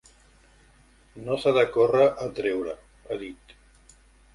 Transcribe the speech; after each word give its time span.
“No 1.27 1.37
s’ha 1.43 1.55
de 1.59 1.67
córrer 1.77 2.11
a 2.27 2.33
treure”, 2.41 2.77
ha 3.07 3.23
dit. 3.27 3.61